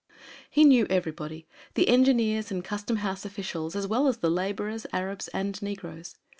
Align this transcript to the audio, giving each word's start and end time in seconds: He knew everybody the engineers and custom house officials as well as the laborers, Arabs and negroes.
He 0.49 0.63
knew 0.65 0.87
everybody 0.89 1.45
the 1.75 1.87
engineers 1.87 2.49
and 2.49 2.63
custom 2.65 2.95
house 2.95 3.23
officials 3.23 3.75
as 3.75 3.85
well 3.85 4.07
as 4.07 4.17
the 4.17 4.31
laborers, 4.31 4.87
Arabs 4.91 5.27
and 5.27 5.61
negroes. 5.61 6.15